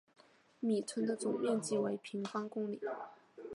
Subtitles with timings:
[0.59, 2.81] 米村的总面积为平方公里。